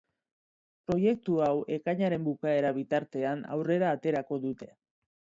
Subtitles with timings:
[0.91, 4.71] Proiektu hau ekainaren bukaera bitartean aurrera aterako dute.